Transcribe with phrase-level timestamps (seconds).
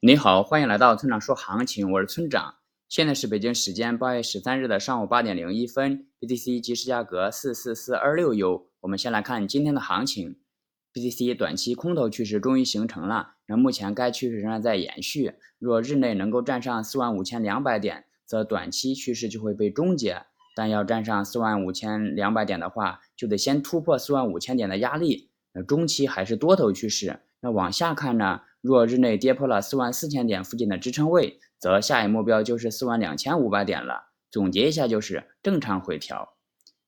[0.00, 2.54] 你好，欢迎来到村长说行情，我是村长。
[2.88, 8.68] 现在是北京时间八月十三日的上午八点零一分，BTC 即时价格四四四二六 U。
[8.82, 10.38] 我们先来看今天的行情
[10.94, 15.34] ，BTC 短期空头趋势终于形成了，那目前该趋势仍然在延续。
[15.58, 20.22] 若日内能够站上四万五千两百点，则短期趋势就会被终结。
[20.54, 25.30] 但要站上四万五千两百点的话，就得先突破四万五千点的压力。
[25.52, 27.18] 那中期还是多头趋势。
[27.40, 28.42] 那往下看呢？
[28.60, 34.08] 若日内跌破了四万四千点附近的支撑位，则下一目标就是四万两千五百点了。
[34.30, 36.34] 总结一下就是正常回调。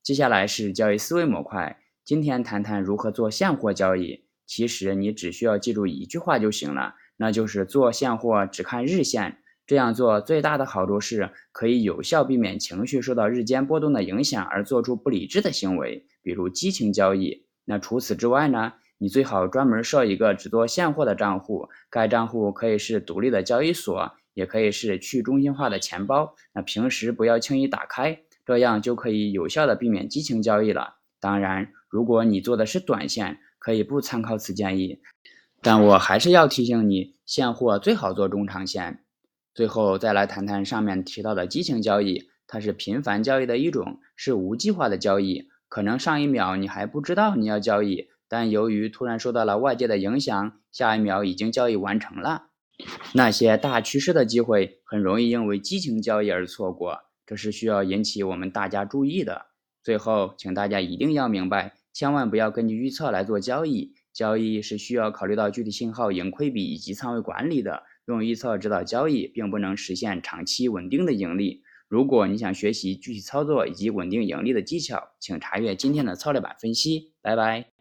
[0.03, 4.25] 接下来是交易思维模块，今天谈谈如何做现货交易。
[4.47, 9.39] 其实你只需要记住一句话就行了，那就是做现货只看日线。
[9.65, 17.47] 这样做最大的好处是可以有效避免情绪受到日间波动的影响而做出不理智的行为，比如激情交易。
[17.65, 18.73] 那除此之外呢？
[19.03, 26.35] 你最好专门设一个只做现货的账户，该账户可以是独立的交易所，也可以是去中心化的钱包。
[26.53, 30.97] 那平时不要轻易打开，这样就可以有效的避免激情交易了。
[31.19, 35.01] 当然，如果你做的是短线，可以不参考此建议。
[35.63, 39.03] 但我还是要提醒你，现货最好做中长线。
[39.55, 48.09] 最后再来谈谈上面提到的激情交易，它是频繁交易的一种，是无计划的交易，可能上一秒你还不知道你要交易。
[48.31, 52.45] 但由于突然受到了外界的影响，下一秒已经交易完成了。
[53.13, 59.47] 那些大趋势的机会很容易因为激情交易而错过，这是需要引起我们大家注意的。
[59.83, 63.95] 最后，请大家一定要明白，千万不要根据预测来做交易。
[64.13, 67.83] 交易是需要考虑到具体信号、盈亏比以及仓位管理的。
[68.07, 71.63] 用预测指导交易，并不能实现长期稳定的盈利。
[71.89, 77.13] 如果你想学习具体操作以及稳定盈利的技巧，请查阅今天的操作版分析。
[77.21, 77.71] 拜拜。